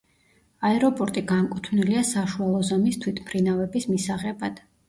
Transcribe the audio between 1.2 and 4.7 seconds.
განკუთვნილია საშუალო ზომის თვითმფრინავების მისაღებად.